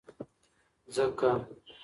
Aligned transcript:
ځکه 0.93 1.29